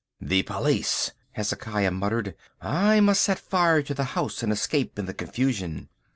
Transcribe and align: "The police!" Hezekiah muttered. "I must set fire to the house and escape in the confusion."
"The 0.19 0.41
police!" 0.41 1.11
Hezekiah 1.33 1.91
muttered. 1.91 2.33
"I 2.59 2.99
must 3.01 3.21
set 3.21 3.37
fire 3.37 3.83
to 3.83 3.93
the 3.93 4.03
house 4.17 4.41
and 4.41 4.51
escape 4.51 4.97
in 4.97 5.05
the 5.05 5.13
confusion." 5.13 5.89